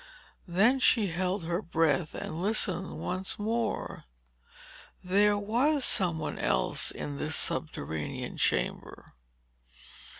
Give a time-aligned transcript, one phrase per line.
[0.47, 4.05] Then she held her breath and listened once more.
[5.03, 9.13] There was some one else in this subterranean chamber.